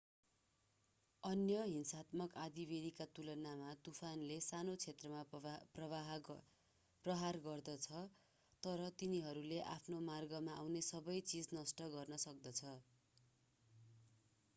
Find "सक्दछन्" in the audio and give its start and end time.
12.23-12.85